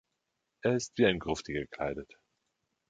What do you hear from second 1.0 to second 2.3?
ein Grufti gekleidet.